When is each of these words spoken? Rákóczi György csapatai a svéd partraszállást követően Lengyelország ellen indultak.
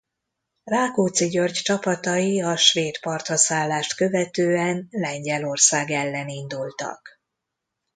Rákóczi 0.63 1.27
György 1.29 1.55
csapatai 1.61 2.41
a 2.41 2.55
svéd 2.55 2.99
partraszállást 2.99 3.95
követően 3.95 4.87
Lengyelország 4.89 5.91
ellen 5.91 6.29
indultak. 6.29 7.19